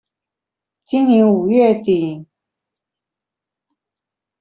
[0.87, 2.25] 今年五月底